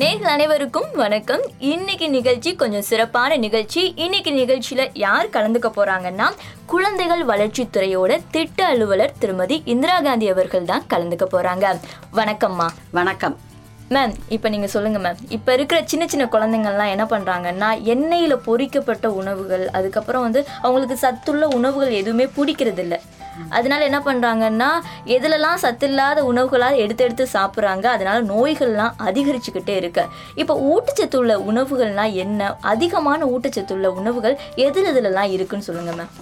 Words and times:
நேர்கள் 0.00 0.30
அனைவருக்கும் 0.34 0.86
வணக்கம். 1.00 1.42
இன்னைக்கு 1.72 2.06
நிகழ்ச்சி 2.08 2.50
கொஞ்சம் 2.60 2.86
சிறப்பான 2.88 3.36
நிகழ்ச்சி. 3.36 3.82
இன்னைக்கு 4.04 4.30
நிகழ்ச்சியில 4.38 4.84
யார் 5.02 5.30
கலந்துக்க 5.36 5.68
போறாங்கன்னா 5.76 6.26
குழந்தைகள் 6.72 7.22
வளர்ச்சித்துறையோட 7.30 8.18
திட்ட 8.30 8.66
அலுவலர் 8.66 9.14
திருமதி 9.18 9.58
இந்திரா 9.74 10.00
காந்தி 10.00 10.28
அவர்கள் 10.28 10.68
தான் 10.72 10.86
கலந்துக்க 10.94 11.26
போறாங்க. 11.36 11.74
வணக்கம்மா. 12.20 12.68
வணக்கம். 12.98 13.36
மேம் 13.94 14.12
இப்போ 14.28 14.48
நீங்கள் 14.48 14.72
சொல்லுங்கள் 14.74 15.02
மேம். 15.04 15.18
இப்போ 15.36 15.50
இருக்கிற 15.52 15.78
சின்ன 15.90 16.04
சின்ன 16.12 16.24
குழந்தைங்கள்லாம் 16.34 16.92
என்ன 16.94 17.04
பண்ணுறாங்கன்னா 17.10 17.70
எண்ணெயில் 17.94 18.36
பொரிக்கப்பட்ட 18.46 19.06
உணவுகள் 19.20 19.64
அதுக்கப்புறம் 19.78 20.22
வந்து 20.22 20.40
அவங்களுக்கு 20.62 20.96
சத்துள்ள 21.06 21.46
உணவுகள் 21.58 21.98
எதுவுமே 22.02 22.28
பிடிக்கிறது 22.38 22.82
இல்ல 22.84 22.96
அதனால 23.56 23.80
என்ன 23.88 24.00
பண்ணுறாங்கன்னா 24.06 24.70
எதுலலாம் 25.16 25.60
சத்தில்லாத 25.64 26.18
உணவுகளாக 26.30 26.80
எடுத்து 26.84 27.04
எடுத்து 27.06 27.24
சாப்பிட்றாங்க 27.36 27.86
அதனால 27.94 28.16
நோய்கள்லாம் 28.32 28.94
அதிகரிச்சுக்கிட்டே 29.08 29.74
இருக்கு. 29.82 30.04
இப்போ 30.42 30.54
ஊட்டச்சத்து 30.72 31.18
உள்ள 31.22 31.34
உணவுகள்னா 31.50 32.06
என்ன? 32.24 32.50
அதிகமான 32.72 33.20
ஊட்டச்சத்து 33.34 33.74
உள்ள 33.76 33.90
உணவுகள் 34.00 34.36
எதில் 34.66 34.90
எதுலலாம் 34.92 35.32
இருக்குன்னு 35.36 35.68
சொல்லுங்க 35.68 35.92
மேம் 35.98 36.12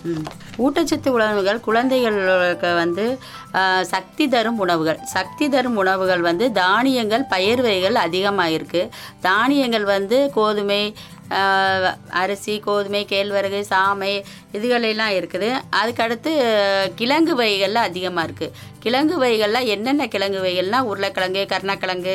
ஊட்டச்சத்து 0.64 1.08
உணவுகள் 1.18 1.60
குழந்தைகளுக்கு 1.68 2.70
வந்து 2.82 3.06
சக்தி 3.94 4.24
தரும் 4.34 4.60
உணவுகள். 4.64 4.98
சக்தி 5.14 5.46
தரும் 5.54 5.78
உணவுகள் 5.82 6.22
வந்து 6.28 6.44
தானியங்கள் 6.62 7.24
பயிர் 7.32 7.62
வகைகள் 7.64 7.98
அதிகமாக 8.06 8.54
இருக்குது 8.58 8.90
தானியங்கள் 9.28 9.86
வந்து 9.94 10.18
கோதுமை 10.36 10.82
அரிசி 12.22 12.54
கோதுமை 12.66 13.02
கேழ்வரகு 13.12 13.60
சாமை 13.72 14.12
இதுகளெல்லாம் 14.56 15.14
இருக்குது. 15.18 15.48
அதுக்கடுத்து 15.80 16.32
கிழங்கு 17.00 17.34
வகைகளில் 17.40 17.86
அதிகமாக 17.88 18.26
இருக்குது 18.28 18.70
கிழங்கு 18.84 19.16
வகைகளில் 19.22 19.68
என்னென்ன 19.74 20.06
கிழங்கு 20.12 20.38
வகைகள்னால் 20.42 20.88
உருளைக்கிழங்கு 20.90 21.42
கருணக்கிழங்கு 21.52 22.14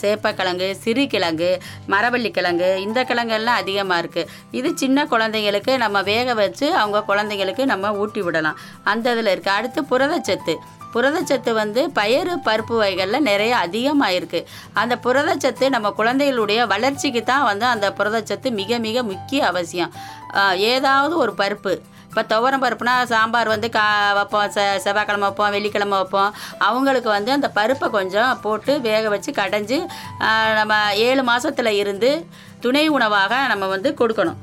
சேப்பக்கிழங்கு 0.00 0.68
சிறு 0.82 1.04
கிழங்கு 1.14 1.50
மரவள்ளி 1.92 2.30
கிழங்கு 2.36 2.68
இந்த 2.86 3.00
கிழங்கெல்லாம் 3.10 3.60
அதிகமாக 3.62 4.02
இருக்குது 4.02 4.30
இது 4.58 4.70
சின்ன 4.82 5.06
குழந்தைங்களுக்கு 5.12 5.74
நம்ம 5.84 6.02
வேக 6.12 6.34
வச்சு 6.42 6.66
அவங்க 6.82 7.00
குழந்தைங்களுக்கு 7.10 7.64
நம்ம 7.72 7.92
ஊட்டி 8.02 8.22
விடலாம். 8.26 8.60
அந்த 8.92 9.14
இதில் 9.14 9.32
இருக்குது 9.34 9.56
அடுத்து 9.58 9.82
புரதச்சத்து. 9.90 10.54
புரதச்சத்து 10.94 11.52
வந்து 11.62 11.80
பயறு 11.98 12.34
பருப்பு 12.48 12.74
வகைகளில் 12.82 13.26
நிறைய 13.30 13.52
அதிகமாக 13.66 14.16
இருக்குது 14.18 14.46
அந்த 14.82 14.94
புரதச்சத்து 15.06 15.68
நம்ம 15.76 15.90
குழந்தைகளுடைய 16.00 16.60
வளர்ச்சிக்கு 16.74 17.22
தான் 17.32 17.48
வந்து 17.50 17.66
அந்த 17.74 17.88
புரதச்சத்து 17.98 18.50
மிக 18.60 18.78
மிக 18.86 19.02
முக்கிய 19.12 19.40
அவசியம். 19.50 19.92
ஏதாவது 20.74 21.14
ஒரு 21.24 21.34
பருப்பு. 21.42 21.74
இப்போ 22.08 22.22
துவரம் 22.30 22.62
பருப்புனா 22.64 22.92
சாம்பார் 23.12 23.48
வந்து 23.52 23.68
கா 23.76 23.84
வைப்போம் 24.18 24.50
செ 24.56 24.64
செவ்வாய்க்கிழமை 24.84 25.26
வைப்போம் 25.28 25.54
வெள்ளிக்கிழமை 25.54 25.96
வைப்போம். 26.00 26.34
அவங்களுக்கு 26.66 27.10
வந்து 27.16 27.30
அந்த 27.36 27.48
பருப்பை 27.56 27.86
கொஞ்சம் 27.96 28.38
போட்டு 28.44 28.72
வேக 28.88 29.08
வச்சு 29.14 29.30
கடைஞ்சி 29.40 29.78
நம்ம 30.58 30.74
ஏழு 31.06 31.22
மாதத்தில் 31.30 31.72
இருந்து 31.82 32.10
துணை 32.66 32.84
உணவாக 32.96 33.40
நம்ம 33.52 33.64
வந்து 33.74 33.90
கொடுக்கணும். 34.00 34.40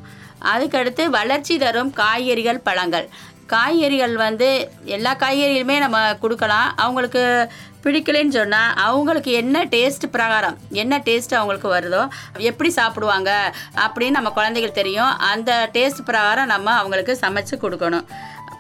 அதுக்கடுத்து 0.51 1.03
வளர்ச்சி 1.17 1.55
தரும் 1.63 1.91
காய்கறிகள் 2.01 2.65
பழங்கள். 2.67 3.07
காய்கறிகள் 3.51 4.15
வந்து 4.15 4.49
எல்லா 4.83 5.15
காய்கறிகளுமே 5.15 5.77
நம்ம 5.77 6.15
கொடுக்கலாம். 6.15 6.73
அவங்களுக்கு 6.75 7.51
பிடிக்கலைன்னு 7.83 8.29
சொன்னால் 8.29 8.73
அவங்களுக்கு 8.73 9.31
என்ன 9.31 9.65
டேஸ்ட் 9.65 10.07
பிரகாரம் 10.11 10.57
என்ன 10.69 10.97
டேஸ்ட் 10.97 11.33
அவங்களுக்கு 11.33 11.69
வருதோ 11.75 12.07
எப்படி 12.37 12.69
சாப்பிடுவாங்க 12.69 13.55
அப்படின்னு 13.75 14.09
நம்ம 14.09 14.29
குழந்தைகள் 14.29 14.71
தெரியும். 14.71 15.17
அந்த 15.17 15.69
டேஸ்ட் 15.73 16.05
பிரகாரம் 16.05 16.45
நம்ம 16.45 16.71
அவங்களுக்கு 16.71 17.17
சமைச்சு 17.21 17.55
கொடுக்கணும். 17.61 18.05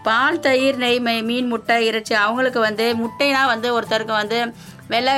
பால் 0.03 0.39
தயிர் 0.39 0.77
நெய் 0.77 0.99
மெ- 0.99 1.23
மீன் 1.23 1.47
முட்டை 1.47 1.85
இறைச்சி 1.85 2.15
அவங்களுக்கு 2.15 2.59
வந்து 2.59 2.95
முட்டைனா 2.95 3.45
வந்து 3.45 3.81
ஒருத்தருக்கு 3.81 4.11
வந்து 4.21 4.55
வெள்ளை 4.87 5.13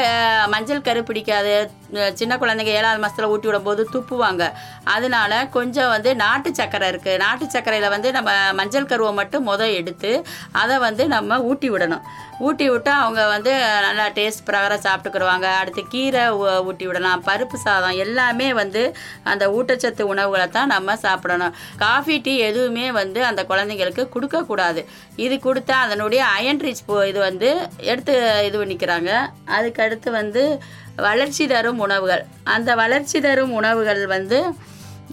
மஞ்சள் 0.48 0.82
கரு 0.82 1.04
பிடிக்காது 1.04 1.72
சின்ன 2.14 2.38
குழந்தைங்க 2.38 2.64
ஏழாவது 2.64 3.02
மாதத்தில் 3.02 3.26
ஊட்டி 3.26 3.48
விடும்போது 3.48 3.86
துப்புவாங்க. 3.94 4.52
அதனால 4.84 5.48
கொஞ்சம் 5.48 5.90
வந்து 5.90 6.16
நாட்டு 6.16 6.50
சக்கரை 6.50 7.00
இருக்குது 7.00 7.18
நாட்டு 7.18 7.50
சர்க்கரையில் 7.50 7.90
வந்து 7.90 8.12
நம்ம 8.12 8.54
மஞ்சள் 8.54 8.86
கருவை 8.86 9.14
மட்டும் 9.14 9.44
முதல் 9.44 9.74
எடுத்து 9.74 10.26
அதை 10.52 10.78
வந்து 10.78 11.08
நம்ம 11.08 11.42
ஊட்டி 11.42 11.72
விடணும். 11.72 12.02
ஊட்டி 12.40 12.70
விட்டு 12.70 12.92
அவங்க 12.92 13.28
வந்து 13.28 13.60
நல்லா 13.82 14.08
டேஸ்ட் 14.08 14.46
பிரகாரம் 14.46 14.80
சாப்பிட்டுக்குருவாங்க. 14.80 15.42
அடுத்து 15.42 15.84
கீரை 15.88 16.32
ஊ- 16.32 16.64
ஊட்டி 16.64 16.86
விடலாம். 16.86 17.24
பருப்பு 17.26 17.54
சாதம் 17.54 17.98
எல்லாமே 17.98 18.54
வந்து 18.54 18.96
அந்த 19.24 19.48
ஊட்டச்சத்து 19.48 20.02
உணவுகளை 20.02 20.48
தான் 20.48 20.68
நம்ம 20.68 20.96
சாப்பிடணும். 20.96 21.56
காஃபி 21.78 22.18
டீ 22.18 22.38
எதுவுமே 22.38 22.92
வந்து 22.92 23.26
அந்த 23.26 23.46
குழந்தைங்களுக்கு 23.50 24.10
கொடுக்கக்கூடாது 24.10 24.90
இது 25.16 25.36
கொடுத்தா 25.36 25.72
அதனுடைய 25.72 26.26
அயன் 26.26 26.60
ரிச் 26.60 26.84
இது 27.08 27.20
வந்து 27.20 27.70
எடுத்து 27.78 28.42
இது 28.46 28.66
பண்ணிக்கிறாங்க. 28.66 29.30
அதுக்கடுத்து 29.48 30.10
வந்து 30.10 30.62
வளர்ச்சி 30.96 31.46
தரும் 31.54 31.82
உணவுகள். 31.86 32.24
அந்த 32.56 32.70
வளர்ச்சி 32.82 33.20
தரும் 33.26 33.54
உணவுகள் 33.60 34.04
வந்து 34.16 34.40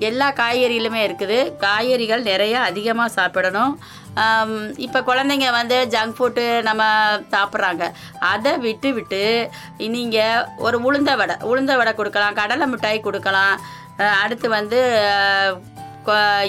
எல்லா 0.08 0.26
காய்கறியிலுமே 0.40 1.00
இருக்குது. 1.06 1.38
காய்கறிகள் 1.64 2.22
நிறைய 2.28 2.54
அதிகமாக 2.68 3.14
சாப்பிடணும். 3.16 3.72
இப்போ 4.86 5.00
குழந்தைங்க 5.08 5.48
வந்து 5.58 5.76
ஜங்க் 5.94 6.16
ஃபுட்டு 6.18 6.44
நம்ம 6.68 6.84
சாப்பிட்றாங்க. 7.34 7.84
அதை 8.32 8.52
விட்டு 8.66 8.90
விட்டு 8.98 9.22
நீங்கள் 9.96 10.46
ஒரு 10.66 10.78
உளுந்த 10.88 11.12
வடை 11.20 11.36
உளுந்த 11.50 11.74
வடை 11.80 11.92
கொடுக்கலாம் 12.00 12.38
கடலை 12.40 12.66
மிட்டாய் 12.72 13.06
கொடுக்கலாம். 13.08 13.56
அடுத்து 14.22 14.48
வந்து 14.58 14.80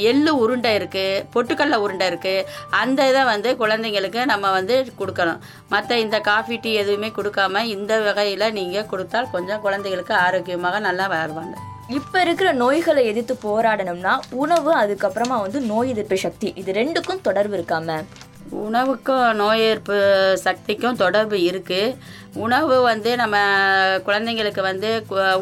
எள்ளு 0.10 0.32
உருண்டை 0.44 0.72
இருக்குது 0.80 1.24
பொட்டுக்கடலை 1.34 1.78
உருண்டை 1.86 2.08
இருக்குது 2.12 2.46
அந்த 2.82 3.08
இதை 3.08 3.24
வந்து 3.24 3.50
குழந்தைங்களுக்கு 3.62 4.22
நம்ம 4.26 4.52
வந்து 4.52 4.78
கொடுக்கணும். 5.00 5.42
மற்ற 5.70 6.00
இந்த 6.00 6.20
காஃபி 6.22 6.58
டீ 6.64 6.74
எதுவுமே 6.84 7.12
கொடுக்காம 7.18 7.64
இந்த 7.76 8.00
வகையில் 8.02 8.48
நீங்கள் 8.52 8.90
கொடுத்தால் 8.94 9.32
கொஞ்சம் 9.32 9.62
குழந்தைகளுக்கு 9.62 10.16
ஆரோக்கியமாக 10.26 10.80
நல்லா 10.80 11.08
வருவாங்க 11.16 11.56
இப்போ 11.98 12.18
இருக்கிற 12.22 12.50
நோய்களை 12.54 13.02
எதிர்த்து 13.12 13.36
போராடணும்னா 13.46 14.14
உணவு 14.44 14.72
அதுக்கப்புறமா 14.82 15.38
வந்து 15.42 15.62
நோய் 15.62 15.90
எதிர்ப்பு 15.90 16.18
சக்தி 16.18 16.50
இது 16.56 16.72
ரெண்டுக்கும் 16.72 17.22
தொடர்பு 17.22 17.56
இருக்காம 17.58 17.98
உணவுக்கும் 18.66 19.28
நோய் 19.42 19.64
எதிர்ப்பு 19.68 19.98
சக்திக்கும் 20.46 21.00
தொடர்பு 21.04 21.38
இருக்குது 21.50 21.96
உணவு 22.46 22.76
வந்து 22.90 23.12
நம்ம 23.22 23.38
குழந்தைங்களுக்கு 24.08 24.62
வந்து 24.68 24.90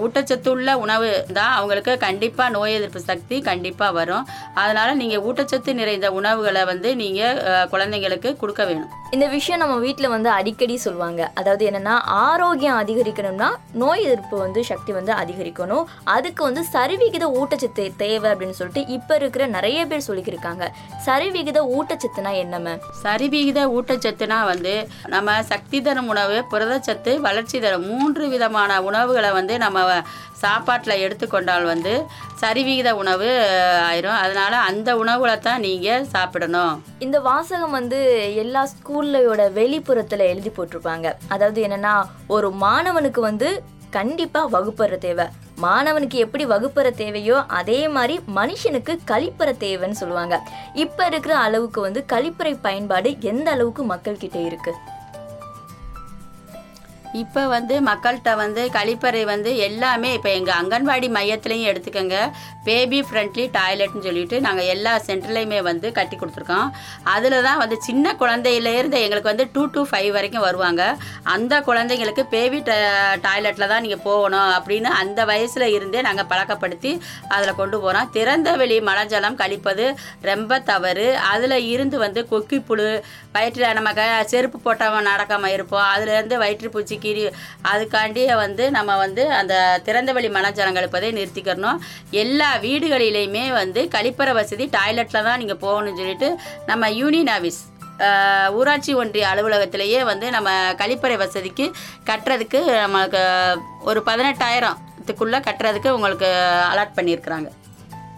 ஊட்டச்சத்து 0.04 0.40
ஊட்டச்சத்துள்ள 0.50 0.74
உணவு 0.84 1.10
தான் 1.38 1.54
அவங்களுக்கு 1.58 1.94
கண்டிப்பாக 2.06 2.54
நோய் 2.56 2.76
எதிர்ப்பு 2.78 3.02
சக்தி 3.10 3.36
கண்டிப்பாக 3.50 3.98
வரும். 4.00 4.28
அதனால் 4.62 5.00
நீங்கள் 5.02 5.24
ஊட்டச்சத்து 5.28 5.74
நிறைந்த 5.82 6.10
உணவுகளை 6.20 6.64
வந்து 6.72 6.92
நீங்கள் 7.04 7.42
குழந்தைங்களுக்கு 7.74 8.32
கொடுக்க 8.44 8.64
வேணும். 8.70 8.94
இந்த 9.16 9.28
விஷயம் 9.36 9.62
நம்ம 9.62 9.76
வீட்டில் 9.84 10.12
வந்து 10.14 10.30
அடிக்கடி 10.40 10.76
சொல்லுவாங்க. 10.84 11.22
அதாவது 11.40 11.64
என்னன்னா 11.70 11.94
ஆரோக்கியம் 12.26 12.80
அதிகரிக்கணும்னா 12.82 13.48
நோய் 13.82 14.04
எதிர்ப்பு 14.08 14.36
வந்து 14.44 14.62
சக்தி 14.70 14.92
வந்து 14.98 15.14
அதிகரிக்கணும். 15.22 15.88
அதுக்கு 16.16 16.42
வந்து 16.48 16.64
சரிவிகித 16.76 17.26
ஊட்டச்சத்து 17.40 17.86
தேவை 18.04 18.28
அப்படின்னு 18.32 18.58
சொல்லிட்டு 18.60 18.84
இப்போ 18.98 19.16
இருக்கிற 19.22 19.48
நிறைய 19.56 19.80
பேர் 19.92 20.08
சொல்லிக்கிருக்காங்க. 20.10 20.68
சரிவிகித 21.08 21.62
ஊட்டச்சத்துனா 21.78 22.34
என்ன 22.44 22.60
மேம் 22.66 22.86
சரிவிகித 23.04 23.66
ஊட்டச்சத்துனா 23.78 24.40
வந்து 24.52 24.76
நம்ம 25.16 25.42
சக்தி 25.52 25.80
தரும் 25.90 26.12
உணவு 26.16 26.38
புரதச்சத்து 26.54 27.14
வளர்ச்சி 27.28 27.60
தரும் 27.66 27.90
மூன்று 27.92 28.28
விதமான 28.36 28.82
உணவுகளை 28.90 29.34
வந்து 29.40 29.58
நம்ம 29.66 29.88
சாப்பாட்டில் 30.44 31.02
எடுத்துக்கொண்டால் 31.06 31.66
வந்து 31.72 31.94
சரிவிகித 32.42 32.90
உணவு 33.00 33.30
ஆயிரும். 33.88 34.20
அதனால் 34.24 34.56
அந்த 34.68 34.90
உணவுகளை 35.02 35.34
தான் 35.48 35.64
நீங்கள் 35.66 36.06
சாப்பிடணும். 36.14 36.76
இந்த 37.06 37.18
வாசகம் 37.32 37.76
வந்து 37.80 38.00
எல்லா 38.44 38.62
ஸ்கூல்லையோட 39.00 39.52
வெளிப்புறத்தில் 39.52 40.20
எழுதி 40.20 40.50
போட்டிருப்பாங்க. 40.50 41.14
அதாவது 41.28 41.60
என்னன்னா 41.68 42.06
ஒரு 42.28 42.48
மாணவனுக்கு 42.50 43.20
வந்து 43.20 43.64
கண்டிப்பா 43.90 44.48
வகுப்பற 44.48 44.98
தேவை. 44.98 45.26
மாணவனுக்கு 45.62 46.14
எப்படி 46.14 46.46
வகுப்பற 46.46 46.92
தேவையோ 46.92 47.38
அதே 47.60 47.88
மாதிரி 47.88 48.20
மனுஷனுக்கு 48.36 49.00
கழிப்பற 49.12 49.50
தேவைன்னு 49.64 50.00
சொல்லுவாங்க. 50.02 50.36
இப்ப 50.74 51.06
இருக்கிற 51.06 51.38
அளவுக்கு 51.38 51.82
வந்து 51.82 52.06
கழிப்பறை 52.14 52.58
பயன்பாடு 52.62 53.16
எந்த 53.20 53.52
அளவுக்கு 53.52 53.84
மக்கள் 53.84 54.18
கிட்ட 54.18 54.40
இருக்கு? 54.40 54.74
இப்போ 57.22 57.42
வந்து 57.54 57.76
மக்கள்கிட்ட 57.88 58.32
வந்து 58.42 58.62
கழிப்பறை 58.76 59.22
வந்து 59.32 59.52
எல்லாமே 59.68 60.10
இப்போ 60.18 60.30
எங்கள் 60.40 60.58
அங்கன்வாடி 60.62 61.08
மையத்துலேயும் 61.16 61.70
எடுத்துக்கோங்க. 61.72 62.18
பேபி 62.68 63.00
ஃப்ரெண்ட்லி 63.08 63.46
டாய்லெட்னு 63.56 64.04
சொல்லிட்டு 64.08 64.38
நாங்கள் 64.46 64.68
எல்லா 64.74 64.94
சென்டர்லையுமே 65.08 65.60
வந்து 65.70 65.88
கட்டி 65.98 66.16
கொடுத்துருக்கோம். 66.18 66.68
அதில் 67.14 67.38
தான் 67.48 67.60
வந்து 67.62 67.78
சின்ன 67.88 68.14
குழந்தையிலேருந்து 68.22 69.00
எங்களுக்கு 69.06 69.32
வந்து 69.32 69.48
டூ 69.56 69.64
டு 69.76 69.84
ஃபைவ் 69.92 70.10
வரைக்கும் 70.18 70.46
வருவாங்க. 70.48 70.84
அந்த 71.36 71.62
குழந்தைங்களுக்கு 71.70 72.26
பேபி 72.34 72.60
டாய்லெட்டில் 73.26 73.72
தான் 73.74 73.84
நீங்கள் 73.86 74.04
போகணும் 74.08 74.52
அப்படின்னு 74.58 74.92
அந்த 75.02 75.26
வயசில் 75.32 75.68
இருந்தே 75.78 76.04
நாங்கள் 76.10 76.30
பழக்கப்படுத்தி 76.34 76.94
அதில் 77.38 77.60
கொண்டு 77.62 77.80
போகிறோம் 77.86 78.12
திறந்த 78.18 78.56
வெளி 78.64 78.80
மலஜலம் 78.92 79.40
கழிப்பது 79.42 79.88
ரொம்ப 80.32 80.60
தவறு. 80.72 81.08
அதில் 81.32 81.58
இருந்து 81.74 81.98
வந்து 82.06 82.24
கொக்கிப்புழு 82.34 82.88
வயிற்றில் 83.34 83.76
நமக்கு 83.80 84.06
செருப்பு 84.34 84.58
போட்டவன் 84.68 85.10
நடக்காமல் 85.12 85.56
இருப்போம். 85.58 85.88
அதுலேருந்து 85.96 86.38
வயிற்றுப்பூச்சி 86.46 86.98
கிரி 87.06 87.24
அதுக்காண்டியே 87.74 88.36
வந்து 88.44 88.64
நம்ம 88.78 88.98
வந்து 89.06 89.26
அந்த 89.40 89.56
திறந்தவெளி 89.88 90.18
வெளி 90.20 90.30
மலஜலம் 90.36 90.78
கழிப்பதை 90.78 91.10
நிறுத்திக்கிறணும். 91.18 91.78
எல்லா 92.24 92.48
வீடுகளிலையுமே 92.64 93.44
வந்து 93.60 93.82
கழிப்பறை 93.96 94.34
வசதி 94.40 94.66
டாய்லெட்டில் 94.78 95.28
தான் 95.28 95.40
நீங்கள் 95.42 95.62
போகணும்னு 95.62 96.00
சொல்லிட்டு 96.00 96.30
நம்ம 96.70 96.90
யூனியன் 97.02 97.32
ஆஃபீஸ் 97.36 97.60
ஊராட்சி 98.58 98.92
ஒன்றிய 99.02 99.28
அலுவலகத்திலேயே 99.32 100.02
வந்து 100.12 100.28
நம்ம 100.36 100.50
கழிப்பறை 100.82 101.18
வசதிக்கு 101.24 101.68
கட்டுறதுக்கு 102.10 102.62
நம்மளுக்கு 102.84 103.24
ஒரு 103.92 104.02
பதினெட்டாயிரத்துக்குள்ளே 104.10 105.40
கட்டுறதுக்கு 105.48 105.96
உங்களுக்கு 105.98 106.30
அலாட் 106.72 106.98
பண்ணியிருக்கிறாங்க. 107.00 107.50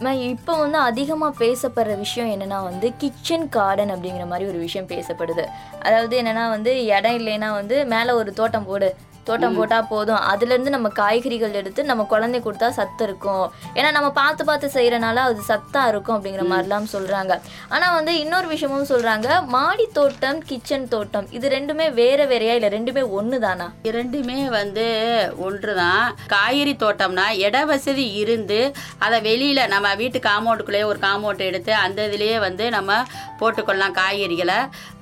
இப்போ 0.09 0.57
வந்து 0.57 0.77
அதிகமாக 0.77 1.45
பேசப்படுற 1.45 1.97
விஷயம் 1.97 2.29
என்னன்னா 2.29 2.63
வந்து 2.63 2.93
கிச்சன் 2.97 3.49
கார்டன் 3.49 3.89
அப்படிங்கிற 3.89 4.27
மாதிரி 4.27 4.49
ஒரு 4.49 4.57
விஷயம் 4.57 4.87
பேசப்படுது. 4.87 5.43
அதாவது 5.79 6.21
என்னென்னா 6.21 6.49
வந்து 6.49 6.85
இடம் 6.85 7.17
இல்லைன்னா 7.19 7.51
வந்து 7.51 7.85
மேலே 7.85 8.11
ஒரு 8.11 8.33
தோட்டம் 8.33 8.65
போடு. 8.65 8.95
தோட்டம் 9.25 9.55
போட்டால் 9.55 9.87
போதும். 9.87 10.21
அதுலேருந்து 10.31 10.73
நம்ம 10.73 10.89
காய்கறிகள் 10.97 11.57
எடுத்து 11.57 11.81
நம்ம 11.85 12.03
குழந்தை 12.07 12.39
கொடுத்தா 12.41 12.69
சத்து 12.75 13.03
இருக்கும். 13.05 13.43
ஏன்னா 13.75 13.89
நம்ம 13.91 14.09
பார்த்து 14.15 14.43
பார்த்து 14.45 14.67
செய்கிறனால 14.73 15.23
அது 15.27 15.43
சத்தாக 15.47 15.91
இருக்கும் 15.91 16.15
அப்படிங்கிற 16.15 16.45
மாதிரிலாம் 16.49 16.87
சொல்கிறாங்க 16.93 17.33
ஆனால் 17.71 17.95
வந்து 17.95 18.13
இன்னொரு 18.21 18.47
விஷயமும் 18.51 18.89
சொல்கிறாங்க 18.89 19.27
மாடி 19.51 19.85
தோட்டம் 19.93 20.09
கிச்சன் 20.47 20.87
தோட்டம் 20.89 21.09
இது 21.31 21.47
ரெண்டுமே 21.53 21.69
வேற 21.95 22.19
வேறையா 22.27 22.55
இல்லை 22.57 22.71
ரெண்டுமே 22.75 22.89
ஒன்று 23.17 23.39
தானா 23.41 23.67
இரண்டுமே 23.89 24.19
வந்து 24.51 24.85
ஒன்று 25.45 25.73
தான் 25.75 26.03
காய்கறி 26.31 26.73
தோட்டம்னா 26.81 27.25
இட 27.43 27.57
வசதி 27.67 27.89
இருந்து 28.21 28.59
அதை 29.01 29.19
வெளியில் 29.23 29.63
நம்ம 29.71 29.93
வீட்டு 30.01 30.19
காம்பவுண்டுக்குள்ளேயே 30.23 30.89
ஒரு 30.89 30.99
காம்பவுண்ட் 31.01 31.19
எடுத்து 31.47 31.71
அந்த 31.81 31.99
இதுலேயே 32.07 32.37
வந்து 32.41 32.65
நம்ம 32.71 32.89
போட்டுக்கொள்ளலாம் 33.39 33.95
காய்கறிகளை. 33.97 34.57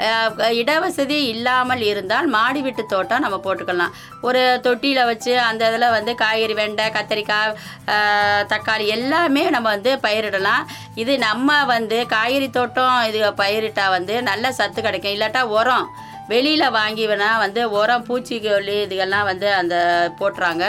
அஹ், 0.06 0.30
இட 0.60 0.72
வசதி 0.82 1.18
இல்லாமல் 1.32 1.84
இருந்தால் 1.88 2.28
மாடி 2.34 2.60
வீட்டு 2.62 2.84
தோட்டம் 2.90 3.24
நம்ம 3.24 3.38
போட்டுக்கலாம் 3.44 3.96
ஒரு 4.28 4.42
தொட்டியில் 4.66 5.08
வச்சு 5.10 5.34
அந்த 5.48 5.70
இதில் 5.70 5.94
வந்து 5.98 6.12
காய்கறி 6.22 6.56
வெண்டை 6.60 6.86
கத்திரிக்காய் 6.98 7.56
தக்காளி 8.52 8.86
எல்லாமே 8.98 9.44
நம்ம 9.56 9.68
வந்து 9.76 9.94
பயிரிடலாம். 10.06 10.64
இது 11.04 11.14
நம்ம 11.28 11.58
வந்து 11.74 12.00
காய்கறி 12.16 12.50
தோட்டம் 12.60 13.00
இது 13.10 13.20
பயிரிட்டால் 13.44 13.96
வந்து 13.98 14.16
நல்ல 14.30 14.52
சத்து 14.60 14.80
கிடைக்கும். 14.88 15.16
இல்லாட்டா 15.18 15.44
உரம். 15.60 15.88
வெளியில் 16.34 16.76
வாங்கி 16.80 17.06
வேணால் 17.10 17.42
வந்து 17.44 17.62
உரம் 17.80 18.06
பூச்சிக்கொல்லி 18.08 18.76
இதுகெல்லாம் 18.86 19.30
வந்து 19.32 19.48
அந்த 19.62 19.76
போட்டுறாங்க. 20.20 20.66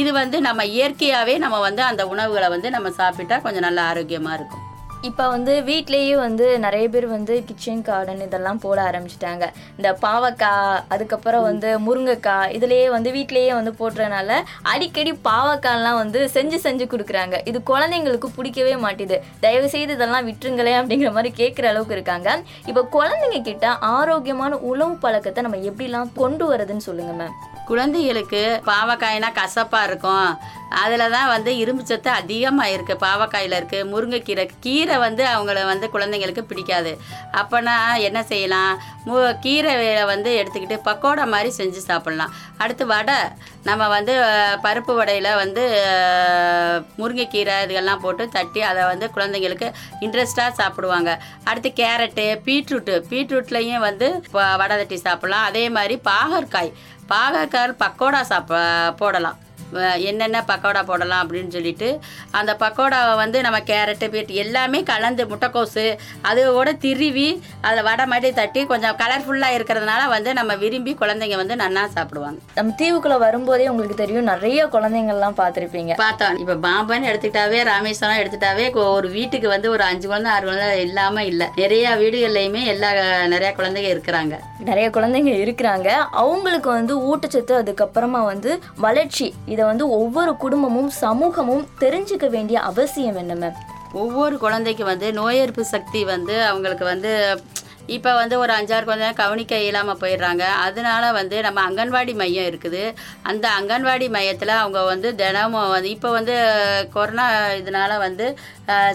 இது 0.00 0.10
வந்து 0.20 0.36
நம்ம 0.48 0.64
இயற்கையாகவே 0.76 1.36
நம்ம 1.44 1.60
வந்து 1.68 1.84
அந்த 1.90 2.04
உணவுகளை 2.14 2.48
வந்து 2.56 2.70
நம்ம 2.76 2.90
சாப்பிட்டா 3.00 3.38
கொஞ்சம் 3.46 3.66
நல்ல 3.68 3.80
ஆரோக்கியமாக 3.90 4.38
இருக்கும். 4.38 4.63
இப்போ 5.08 5.24
வந்து 5.32 5.54
வீட்லேயே 5.68 6.12
வந்து 6.24 6.44
நிறைய 6.64 6.84
பேர் 6.92 7.06
வந்து 7.14 7.34
கிச்சன் 7.48 7.82
கார்டன் 7.88 8.22
இதெல்லாம் 8.26 8.60
போட 8.62 8.78
ஆரம்பிச்சிட்டாங்க. 8.88 9.44
இந்த 9.78 9.90
பாவக்காய் 10.04 10.80
அதுக்கப்புறம் 10.94 11.44
வந்து 11.48 11.70
முருங்கைக்காய் 11.86 12.52
இதுலேயே 12.56 12.86
வந்து 12.94 13.10
வீட்லேயே 13.16 13.52
வந்து 13.58 13.72
போடுறதுனால 13.80 14.38
அடிக்கடி 14.72 15.12
பாவக்காய்லாம் 15.28 16.00
வந்து 16.02 16.20
செஞ்சு 16.36 16.60
செஞ்சு 16.66 16.86
கொடுக்குறாங்க. 16.92 17.38
இது 17.52 17.60
குழந்தைங்களுக்கு 17.72 18.30
பிடிக்கவே 18.36 18.74
மாட்டேது. 18.84 19.18
தயவு 19.44 19.68
செய்து 19.74 19.96
இதெல்லாம் 19.98 20.28
விட்டுருங்களேன் 20.30 20.80
அப்படிங்கிற 20.80 21.12
மாதிரி 21.18 21.32
கேட்குற 21.40 21.68
அளவுக்கு 21.72 21.98
இருக்காங்க. 21.98 22.38
இப்போ 22.70 22.84
குழந்தைங்க 22.96 23.40
கிட்ட 23.50 23.74
ஆரோக்கியமான 23.96 24.60
உணவு 24.72 24.96
பழக்கத்தை 25.04 25.44
நம்ம 25.48 25.60
எப்படிலாம் 25.72 26.14
கொண்டு 26.22 26.46
வரதுன்னு 26.52 26.88
சொல்லுங்க 26.88 27.14
மேம் 27.20 27.36
குழந்தைகளுக்கு 27.70 28.42
பாவக்காய்னா 28.70 29.30
கசப்பாக 29.40 29.88
இருக்கும். 29.90 30.28
அதில் 30.82 31.12
தான் 31.14 31.30
வந்து 31.32 31.50
இரும்பு 31.62 31.82
சத்து 31.88 32.10
அதிகமாக 32.20 32.72
இருக்குது 32.76 33.00
பாவக்காயில் 33.04 33.56
இருக்குது 33.58 33.88
முருங்கைக்கீரை 33.90 34.44
கீரை 34.64 34.96
வந்து 35.04 35.22
அவங்கள 35.32 35.58
வந்து 35.70 35.86
குழந்தைங்களுக்கு 35.94 36.42
பிடிக்காது. 36.50 36.92
அப்போனா 37.40 37.74
என்ன 38.08 38.20
செய்யலாம்? 38.30 38.72
மு 39.08 39.16
கீரை 39.44 39.72
வந்து 40.12 40.30
எடுத்துக்கிட்டு 40.40 40.78
பக்கோடா 40.88 41.24
மாதிரி 41.34 41.50
செஞ்சு 41.58 41.80
சாப்பிட்லாம். 41.90 42.32
அடுத்து 42.62 42.84
வடை 42.92 43.18
நம்ம 43.68 43.82
வந்து 43.96 44.14
பருப்பு 44.64 44.94
வடையில் 45.00 45.30
வந்து 45.42 45.62
முருங்கைக்கீரை 47.00 47.54
இதெல்லாம் 47.66 48.02
போட்டு 48.04 48.26
தட்டி 48.36 48.62
அதை 48.70 48.82
வந்து 48.92 49.06
குழந்தைங்களுக்கு 49.16 49.68
இன்ட்ரெஸ்டாக 50.06 50.58
சாப்பிடுவாங்க. 50.60 51.12
அடுத்து 51.50 51.72
கேரட்டு 51.82 52.26
பீட்ரூட்டு 52.48 52.96
பீட்ரூட்லேயும் 53.12 53.86
வந்து 53.88 54.08
வடை 54.62 54.74
தட்டி 54.82 54.98
சாப்பிட்லாம். 55.06 55.48
அதே 55.52 55.64
மாதிரி 55.78 55.96
பாகற்காய். 56.10 56.72
பாகக்கார் 57.08 57.80
பக்கோடா 57.82 58.20
சாப்ப 58.30 58.60
போடலாம். 59.00 59.38
என்னென்ன 59.96 60.44
பக்கோடா 60.48 60.84
போடலாம் 60.84 61.30
அப்படின்னு 61.30 61.48
சொல்லிட்டு 61.48 61.98
அந்த 62.30 62.56
பக்கோடாவை 62.60 63.16
வந்து 63.16 63.40
நம்ம 63.40 63.58
கேரட்டு 63.58 64.08
பீட் 64.08 64.30
எல்லாமே 64.30 64.82
கலந்து 64.82 65.26
முட்டைக்கோசு 65.26 65.96
அதோட 66.24 66.72
திருவி 66.80 67.40
அதில் 67.60 67.82
வடை 67.82 68.06
மாதிரி 68.06 68.32
தட்டி 68.32 68.66
கொஞ்சம் 68.66 68.96
கலர்ஃபுல்லாக 68.96 69.54
இருக்கிறதுனால 69.54 70.08
வந்து 70.08 70.32
நம்ம 70.32 70.54
விரும்பி 70.54 70.96
குழந்தைங்க 71.00 71.36
வந்து 71.36 71.54
நன்னா 71.54 71.86
சாப்பிடுவாங்க. 71.86 72.38
நம்ம 72.54 72.74
தீவுக்குள்ள 72.78 73.18
வரும்போதே 73.18 73.68
உங்களுக்கு 73.68 73.96
தெரியும் 73.96 74.22
நிறைய 74.22 74.66
குழந்தைங்கள்லாம் 74.66 75.32
பார்த்துருப்பீங்க. 75.36 75.94
பார்த்தோம் 75.96 76.38
இப்போ 76.38 76.54
பாம்பன் 76.54 77.04
எடுத்துக்கிட்டாவே 77.04 77.64
ராமேஸ்வரம் 77.64 78.16
எடுத்துக்கிட்டாவே 78.16 78.70
கொ- 78.70 78.92
ஒரு 78.92 79.08
வீட்டுக்கு 79.08 79.48
வந்து 79.48 79.70
ஒரு 79.70 79.82
அஞ்சு 79.82 80.08
குழந்தை 80.08 80.32
ஆறு 80.32 80.46
குழந்தை 80.46 80.80
இல்லாமல் 80.80 81.26
இல்லை. 81.26 81.46
நிறையா 81.56 81.92
வீடுகள்லையுமே 81.94 82.64
எல்லா 82.64 82.90
நிறையா 83.24 83.52
குழந்தைங்க 83.52 83.96
இருக்கிறாங்க. 83.96 84.38
நிறைய 84.58 84.88
குழந்தைங்க 84.88 85.32
இருக்கிறாங்க. 85.34 85.88
அவங்களுக்கு 86.10 86.70
வந்து 86.70 87.16
ஊட்டச்சத்து 87.16 87.52
அதுக்கப்புறமா 87.52 88.24
வந்து 88.24 88.62
வளர்ச்சி 88.76 89.34
இதை 89.46 89.63
வந்து 89.64 89.84
ஒவ்வொரு 89.96 90.32
குடும்பமும் 90.36 90.90
சமூகமும் 91.00 91.64
தெரிஞ்சுக்க 91.80 92.28
வேண்டிய 92.30 92.58
அவசியம் 92.62 93.16
என்ன 93.16 93.34
மேம் 93.34 93.58
ஒவ்வொரு 93.94 94.36
குழந்தைக்கு 94.38 94.84
வந்து 94.84 95.08
நோய் 95.12 95.40
எதிர்ப்பு 95.40 95.64
சக்தி 95.66 96.00
வந்து 96.04 96.36
அவங்களுக்கு 96.42 96.84
வந்து 96.84 97.12
இப்போ 97.86 98.14
வந்து 98.14 98.38
ஒரு 98.38 98.52
அஞ்சாறு 98.52 98.84
குழந்தை 98.84 99.12
கவனிக்க 99.12 99.58
இயலாமல் 99.58 99.96
போயிடுறாங்க. 99.96 100.38
அதனால 100.38 101.12
வந்து 101.12 101.42
நம்ம 101.42 101.70
அங்கன்வாடி 101.70 102.14
மையம் 102.14 102.44
இருக்குது. 102.44 102.94
அந்த 103.22 103.48
அங்கன்வாடி 103.60 104.08
மையத்தில் 104.08 104.48
அவங்க 104.48 104.82
வந்து 104.82 105.14
தினமும் 105.14 105.68
வந்து 105.68 105.90
இப்போ 105.90 106.10
வந்து 106.10 106.34
கொரோனா 106.92 107.46
இதனால 107.46 107.98
வந்து 107.98 108.38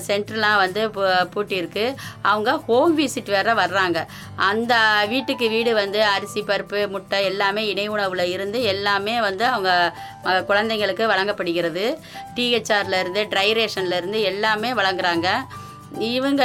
சென்டர்லாம் 0.07 0.55
வந்து 0.55 0.89
பூ- 0.89 1.29
பூட்டியிருக்கு. 1.35 1.95
அவங்க 2.21 2.57
ஹோம் 2.57 2.99
விசிட் 2.99 3.25
வேற 3.25 3.53
வர்றாங்க. 3.53 4.05
அந்த 4.35 5.05
வீட்டுக்கு 5.07 5.49
வீடு 5.49 5.73
வந்து 5.73 6.03
அரிசி 6.03 6.41
பருப்பு 6.41 6.87
முட்டை 6.87 7.23
எல்லாமே 7.23 7.65
இணை 7.67 7.87
உணவில் 7.87 8.31
இருந்து 8.31 8.63
எல்லாமே 8.63 9.19
வந்து 9.19 9.45
அவங்க 9.45 9.97
குழந்தைங்களுக்கு 10.23 11.05
வழங்கப்படுகிறது. 11.05 11.99
டிஹெச்ஆர்லேருந்து 12.35 13.25
ட்ரை 13.29 13.53
ரேஷன்லேருந்து 13.53 14.21
எல்லாமே 14.21 14.71
வழங்குறாங்க. 14.73 15.27
இவங்க 15.97 16.43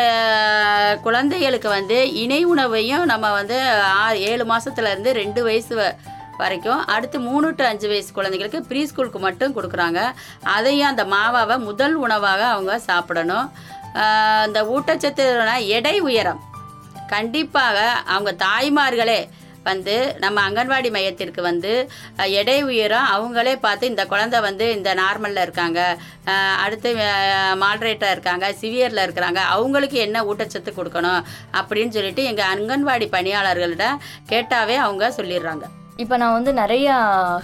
குழந்தைகளுக்கு 1.03 1.69
வந்து 1.69 2.13
இணை 2.13 2.45
உணவையும் 2.45 3.05
நம்ம 3.05 3.33
வந்து 3.33 3.69
ஆறு 3.83 4.21
ஏழு 4.21 4.45
மாதத்துலேருந்து 4.45 5.11
ரெண்டு 5.11 5.43
வயசு 5.43 5.95
வரைக்கும் 6.37 6.85
அடுத்து 6.85 7.21
மூணு 7.21 7.51
டு 7.55 7.65
அஞ்சு 7.65 7.89
வயசு 7.89 8.11
குழந்தைங்களுக்கு 8.15 8.61
ப்ரீ 8.61 8.87
ஸ்கூலுக்கு 8.87 9.19
மட்டும் 9.19 9.55
கொடுக்குறாங்க. 9.57 10.01
அதையும் 10.43 10.89
அந்த 10.89 11.05
மாவாவை 11.05 11.59
முதல் 11.59 11.95
உணவாக 11.95 12.47
அவங்க 12.47 12.79
சாப்பிடணும். 12.79 13.53
இந்த 14.47 14.63
ஊட்டச்சத்துனா 14.75 15.57
எடை 15.67 16.01
உயரம். 16.01 16.41
கண்டிப்பாக 17.07 17.79
அவங்க 18.15 18.33
தாய்மார்களே 18.47 19.29
வந்து 19.65 19.95
நம்ம 20.19 20.41
அங்கன்வாடி 20.49 20.91
மையத்திற்கு 20.91 21.43
வந்து 21.43 21.73
எடை 22.33 22.57
உயரம் 22.65 23.11
அவங்களே 23.15 23.55
பார்த்து 23.57 23.91
இந்த 23.93 24.07
குழந்தை 24.07 24.41
வந்து 24.41 24.67
இந்த 24.73 24.95
நார்மலில் 24.95 25.43
இருக்காங்க 25.43 25.81
அடுத்து 26.65 26.91
மாட்ரேட்டாக 27.65 28.11
இருக்காங்க 28.11 28.49
சிவியரில் 28.61 29.05
இருக்கிறாங்க 29.07 29.43
அவங்களுக்கு 29.55 29.99
என்ன 29.99 30.25
ஊட்டச்சத்து 30.25 30.73
கொடுக்கணும் 30.81 31.23
அப்படின்னு 31.61 31.97
சொல்லிட்டு 31.99 32.25
எங்கள் 32.25 32.53
அங்கன்வாடி 32.55 33.09
பணியாளர்கள்ட்ட 33.17 33.89
கேட்டாவே 34.29 34.77
அவங்க 34.87 35.15
சொல்லிடுறாங்க. 35.17 35.65
இப்போ 35.97 36.17
நான் 36.17 36.33
வந்து 36.33 36.53
நிறையா 36.53 36.95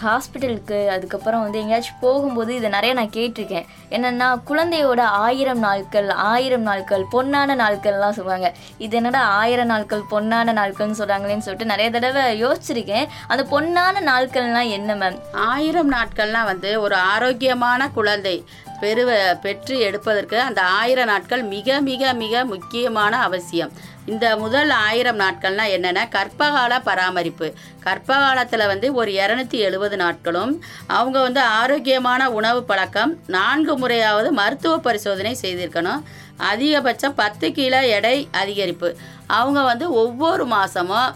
ஹாஸ்பிட்டலுக்கு 0.05 0.79
அதுக்கப்புறம் 0.89 1.43
வந்து 1.43 1.59
எங்கேயாச்சும் 1.59 2.01
போகும்போது 2.01 2.55
இதை 2.55 2.71
நிறைய 2.71 2.95
நான் 2.95 3.13
கேட்டிருக்கேன். 3.17 3.67
என்னென்னா 3.91 4.29
குழந்தையோட 4.49 5.01
ஆயிரம் 5.01 5.59
நாட்கள் 5.59 6.09
ஆயிரம் 6.09 6.63
நாட்கள் 6.63 7.05
பொன்னான 7.13 7.57
நாட்கள்லாம் 7.63 8.17
சொல்லுவாங்க. 8.17 8.55
இது 8.79 8.97
என்னடா 8.97 9.23
ஆயிரம் 9.43 9.67
நாட்கள் 9.67 10.03
பொன்னான 10.11 10.55
நாட்கள்னு 10.61 10.99
சொல்கிறாங்களேன்னு 11.01 11.47
சொல்லிட்டு 11.47 11.73
நிறைய 11.73 11.91
தடவை 11.91 12.25
யோசிச்சிருக்கேன். 12.45 13.07
அந்த 13.29 13.45
பொன்னான 13.53 14.03
நாட்கள்லாம் 14.11 14.71
என்ன 14.71 14.95
மேம் 14.95 15.21
ஆயிரம் 15.33 15.93
நாட்கள்லாம் 15.93 16.51
வந்து 16.53 16.81
ஒரு 16.81 16.95
ஆரோக்கியமான 16.95 17.89
குழந்தை 17.89 18.45
பெருவ 18.81 19.11
பெற்று 19.41 19.79
எடுப்பதற்கு 19.79 20.41
அந்த 20.41 20.63
ஆயிரம் 20.63 21.07
நாட்கள் 21.07 21.43
மிக 21.43 21.81
மிக 21.81 22.13
மிக 22.13 22.45
முக்கியமான 22.45 23.23
அவசியம். 23.23 23.73
இந்த 24.13 24.27
முதல் 24.43 24.71
ஆயிரம் 24.87 25.19
நாட்கள்னால் 25.23 25.73
என்னென்னா 25.77 26.05
கற்பகால 26.15 26.73
பராமரிப்பு. 26.89 27.49
கற்பகாலத்தில் 27.87 28.71
வந்து 28.73 28.89
ஒரு 29.01 29.11
இரநூத்தி 29.21 29.59
எழுபது 29.67 29.97
நாட்களும் 30.03 30.53
அவங்க 30.99 31.19
வந்து 31.27 31.43
ஆரோக்கியமான 31.61 32.31
உணவு 32.39 32.61
பழக்கம் 32.71 33.13
நான்கு 33.37 33.75
முறையாவது 33.83 34.31
மருத்துவ 34.41 34.75
பரிசோதனை 34.87 35.35
செய்திருக்கணும். 35.43 36.03
அதிகபட்சம் 36.51 37.19
பத்து 37.23 37.49
கிலோ 37.59 37.81
எடை 37.97 38.17
அதிகரிப்பு. 38.43 38.91
அவங்க 39.39 39.61
வந்து 39.71 39.89
ஒவ்வொரு 40.03 40.47
மாதமும் 40.55 41.11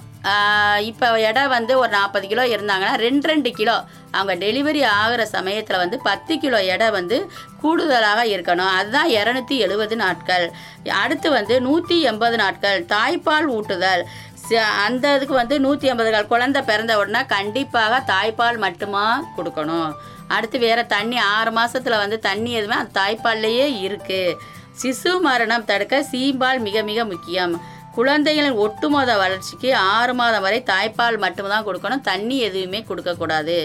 இப்போ 0.91 1.07
எடை 1.29 1.43
வந்து 1.57 1.73
ஒரு 1.83 1.91
நாற்பது 1.99 2.27
கிலோ 2.31 2.45
இருந்தாங்கன்னா 2.55 2.95
ரெண்டு 3.07 3.27
ரெண்டு 3.31 3.51
கிலோ 3.59 3.75
அவங்க 4.15 4.47
டெலிவரி 4.47 4.85
ஆகிற 4.85 5.27
சமயத்தில் 5.27 5.77
வந்து 5.77 5.99
பத்து 5.99 6.39
கிலோ 6.39 6.65
எடை 6.65 6.91
வந்து 6.91 7.31
கூடுதலாக 7.61 8.25
இருக்கணும். 8.25 8.77
அதுதான் 8.77 9.11
இரநூத்தி 9.11 9.59
எழுபது 9.59 9.97
நாட்கள். 9.97 10.53
அடுத்து 10.91 11.31
வந்து 11.31 11.61
நூற்றி 11.61 12.03
எண்பது 12.03 12.37
நாட்கள் 12.37 12.85
தாய்ப்பால் 12.85 13.45
ஊட்டுதல். 13.45 14.07
ச- 14.49 14.55
அந்த 14.55 15.17
இதுக்கு 15.17 15.35
வந்து 15.35 15.61
நூற்றி 15.61 15.89
ஐம்பது 15.89 16.11
நாள் 16.11 16.27
குழந்தை 16.27 16.63
பிறந்த 16.63 16.99
உடனே 16.99 17.27
கண்டிப்பாக 17.27 18.13
தாய்ப்பால் 18.13 18.59
மட்டுமா 18.59 19.23
கொடுக்கணும். 19.37 19.93
அடுத்து 20.29 20.59
வேற 20.59 20.83
தண்ணி 20.83 21.17
ஆறு 21.17 21.53
மாதத்தில் 21.53 21.97
வந்து 21.97 22.19
தண்ணி 22.19 22.53
எதுவுமே 22.53 22.81
அந்த 22.81 23.01
தாய்ப்பால்லையே 23.01 23.67
இருக்குது 23.85 24.37
சிசு 24.83 25.21
மரணம் 25.21 25.65
தடுக்க 25.65 26.07
சீம்பால் 26.11 26.59
மிக 26.59 26.83
மிக 26.83 27.05
முக்கியம். 27.05 27.61
குழந்தைகளின் 27.97 28.61
ஒட்டுமொத்த 28.65 29.13
வளர்ச்சிக்கு 29.23 29.71
ஆறு 29.97 30.13
மாதம் 30.21 30.45
வரை 30.47 30.61
தாய்ப்பால் 30.71 31.19
மட்டும்தான் 31.25 31.67
கொடுக்கணும். 31.67 32.07
தண்ணி 32.11 32.37
எதுவுமே 32.49 32.81
கொடுக்கக்கூடாது. 32.89 33.59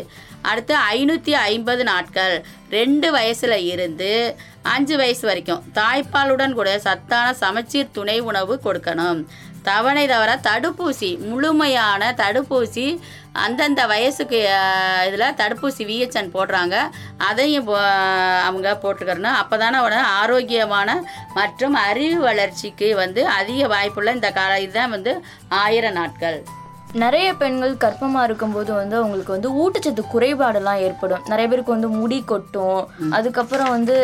அடுத்து 0.49 0.73
ஐநூற்றி 0.95 1.31
ஐம்பது 1.51 1.83
நாட்கள் 1.91 2.35
ரெண்டு 2.77 3.07
வயசில் 3.15 3.57
இருந்து 3.73 4.11
அஞ்சு 4.73 4.95
வயசு 5.01 5.23
வரைக்கும் 5.29 5.63
தாய்ப்பாலுடன் 5.79 6.57
கூட 6.59 6.71
சத்தான 6.87 7.27
சமச்சீர் 7.43 7.95
துணை 7.97 8.17
உணவு 8.29 8.55
கொடுக்கணும். 8.65 9.21
தவணை 9.67 10.03
தவிர 10.11 10.31
தடுப்பூசி 10.47 11.09
முழுமையான 11.29 12.11
தடுப்பூசி 12.21 12.85
அந்தந்த 13.33 13.85
வயசுக்கு 13.85 14.37
இதில் 15.07 15.33
தடுப்பூசி 15.33 15.91
விஹெச்என் 15.91 16.29
போடுறாங்க. 16.33 16.89
அதையும் 17.17 17.67
போ- 17.67 18.39
அவங்க 18.39 18.79
போட்டுக்கிறணும். 18.81 19.23
அப்போ 19.23 19.57
தானே 19.57 19.79
உடனே 19.79 20.01
ஆரோக்கியமான 20.01 21.11
மற்றும் 21.33 21.73
அறிவு 21.73 22.21
வளர்ச்சிக்கு 22.21 22.95
வந்து 22.95 23.27
அதிக 23.27 23.67
வாய்ப்புள்ள 23.67 24.13
இந்த 24.13 24.31
கால 24.31 24.59
இதுதான் 24.59 24.89
வந்து 24.89 25.25
ஆயிரம் 25.49 25.93
நாட்கள். 25.93 26.43
நிறைய 26.93 27.33
பெண்கள் 27.33 27.73
கர்ப்பமாக 27.73 28.23
இருக்கும்போது 28.23 28.73
வந்து 28.73 28.95
அவங்களுக்கு 28.95 29.31
வந்து 29.31 29.49
ஊட்டச்சத்து 29.61 30.03
குறைபாடெல்லாம் 30.13 30.79
ஏற்படும். 30.79 31.21
நிறைய 31.25 31.47
பேருக்கு 31.49 31.71
வந்து 31.71 31.89
முடி 31.89 32.21
கொட்டும். 32.21 32.87
அதுக்கப்புறம் 33.11 33.69
வந்து 33.69 33.95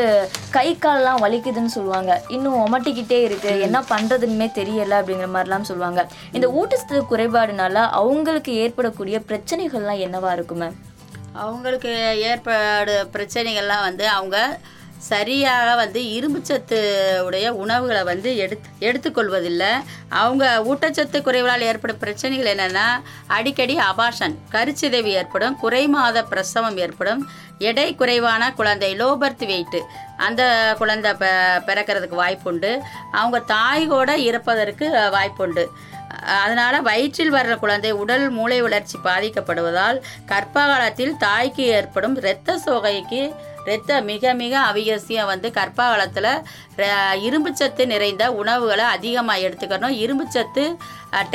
கை 0.49 0.77
கால்லாம் 0.81 1.21
வலிக்குதுன்னு 1.21 1.73
சொல்லுவாங்க. 1.77 2.21
இன்னும் 2.27 2.59
ஒமட்டிக்கிட்டே 2.65 3.19
இருக்கு. 3.23 3.59
என்ன 3.59 3.81
பண்றதுன்னே 3.81 4.47
தெரியல 4.59 4.99
அப்படிங்கிற 4.99 5.29
மாதிரிலாம் 5.35 5.69
சொல்லுவாங்க. 5.71 6.07
இந்த 6.31 6.47
ஊட்டச்சத்து 6.47 7.01
குறைபாடுனால 7.11 7.73
அவங்களுக்கு 7.73 8.53
ஏற்படக்கூடிய 8.53 9.19
பிரச்சனைகள்லாம் 9.19 10.03
என்னவா 10.07 10.31
இருக்குமே 10.31 10.69
அவங்களுக்கு 11.33 12.17
ஏற்பாடு 12.17 13.07
பிரச்சனைகள்லாம் 13.13 13.81
வந்து 13.81 14.07
அவங்க 14.07 14.59
சரியாக 15.09 15.69
வந்து 15.81 16.01
இரும்புச்சத்து 16.15 16.79
உடைய 17.27 17.47
உணவுகளை 17.63 18.03
வந்து 18.09 18.29
எடுத்து 18.43 18.69
எடுத்துக்கொள்வதில்லை. 18.87 19.71
அவங்க 20.21 20.45
ஊட்டச்சத்து 20.69 21.17
குறைவால் 21.27 21.65
ஏற்படும் 21.69 22.01
பிரச்சனைகள் 22.03 22.51
என்னென்னா 22.53 22.85
அடிக்கடி 23.37 23.75
அபாஷன் 23.91 24.35
கருச்சிதைவு 24.55 25.11
ஏற்படும் 25.19 25.57
குறைமாத 25.63 26.23
பிரசவம் 26.31 26.77
ஏற்படும் 26.85 27.23
எடை 27.69 27.87
குறைவான 27.95 28.43
குழந்தை 28.59 28.89
லோ 29.01 29.09
பர்த் 29.21 29.43
வெயிட்டு 29.51 29.81
அந்த 30.27 30.41
குழந்தை 30.79 31.11
ப 31.21 31.25
பிறக்கிறதுக்கு 31.67 32.17
வாய்ப்புண்டு. 32.23 32.71
அவங்க 33.19 33.39
தாய் 33.53 33.85
கூட 33.93 34.11
இறப்பதற்கு 34.29 34.87
வாய்ப்புண்டு. 35.17 35.65
அதனால் 36.43 36.85
வயிற்றில் 36.87 37.33
வர்ற 37.33 37.53
குழந்தை 37.63 37.91
உடல் 38.01 38.25
மூளை 38.35 38.57
வளர்ச்சி 38.65 38.97
பாதிக்கப்படுவதால் 39.03 39.97
கர்ப்ப 40.31 40.65
காலத்தில் 40.71 41.17
தாய்க்கு 41.25 41.63
ஏற்படும் 41.77 42.15
இரத்த 42.21 42.59
சோகைக்கு 42.65 43.21
இரத்த 43.65 44.01
மிக 44.01 44.33
மிக 44.33 44.53
அவசியம் 44.71 45.31
வந்து 45.33 45.49
கர்ப்ப 45.57 45.87
இரும்புச்சத்து 47.27 47.85
நிறைந்த 47.85 48.25
உணவுகளை 48.41 48.85
அதிகமாக 48.97 49.43
எடுத்துக்கணும். 49.47 49.97
இரும்புச்சத்து 50.03 50.65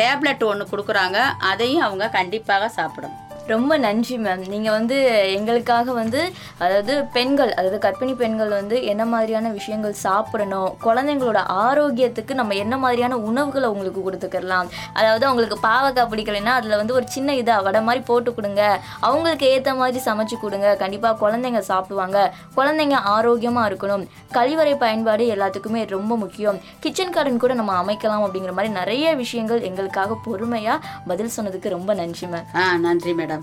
டேப்லெட் 0.00 0.46
ஒன்று 0.50 0.70
கொடுக்குறாங்க. 0.72 1.18
அதையும் 1.52 1.87
அவங்க 1.88 2.08
கண்டிப்பாக 2.18 2.68
சாப்பிடணும். 2.78 3.18
ரொம்ப 3.47 3.76
நன்றி 3.78 4.16
மேம் 4.18 4.42
நீங்கள் 4.49 4.73
வந்து 4.73 4.97
எங்களுக்காக 5.37 5.92
வந்து 5.92 6.20
அதாவது 6.59 7.04
பெண்கள் 7.12 7.52
அதாவது 7.54 7.78
கர்ப்பிணி 7.85 8.14
பெண்கள் 8.14 8.49
வந்து 8.49 8.76
என்ன 8.85 9.04
மாதிரியான 9.04 9.49
விஷயங்கள் 9.49 9.94
சாப்பிடணும் 10.02 10.70
குழந்தைங்களோட 10.85 11.40
ஆரோக்கியத்துக்கு 11.66 12.35
நம்ம 12.35 12.54
என்ன 12.54 12.76
மாதிரியான 12.76 13.16
உணவுகளை 13.16 13.68
உங்களுக்கு 13.68 14.02
கொடுத்துக்கலாம். 14.06 14.68
அதாவது 14.92 15.26
அவங்களுக்கு 15.26 15.59
பாவக்காய் 15.66 16.11
பிடிக்கலைன்னா 16.12 16.54
அதில் 16.59 16.76
வந்து 16.76 16.94
ஒரு 16.94 17.06
சின்ன 17.09 17.35
இதாக 17.35 17.62
வடை 17.62 17.82
மாதிரி 17.82 18.04
போட்டு 18.04 18.35
கொடுங்க. 18.35 18.62
அவங்களுக்கு 19.00 19.47
ஏற்ற 19.47 19.75
மாதிரி 19.75 20.04
சமைச்சு 20.09 20.38
கொடுங்க. 20.44 20.76
கண்டிப்பாக 20.76 21.20
குழந்தைங்க 21.23 21.59
சாப்பிடுவாங்க. 21.59 22.32
குழந்தைங்க 22.56 22.99
ஆரோக்கியமாக 23.14 23.68
இருக்கணும். 23.73 24.06
கழிவறை 24.32 24.75
பயன்பாடு 24.85 25.26
எல்லாத்துக்குமே 25.37 25.87
ரொம்ப 25.97 26.16
முக்கியம். 26.16 26.61
கிச்சன் 26.80 27.14
கார்டன் 27.16 27.42
கூட 27.47 27.54
நம்ம 27.54 27.75
அமைக்கலாம் 27.82 28.25
அப்படிங்கிற 28.26 28.52
மாதிரி 28.59 28.75
நிறைய 28.80 29.14
விஷயங்கள் 29.14 29.66
எங்களுக்காக 29.70 30.18
பொறுமையாக 30.26 30.87
பதில் 31.06 31.35
சொன்னதுக்கு 31.37 31.68
ரொம்ப 31.68 31.94
நன்றி 31.94 32.26
மேம் 32.26 32.49
நன்றி 32.87 33.12
மேடம் 33.14 33.39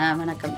ஆ 0.00 0.12
வணக்கம். 0.12 0.56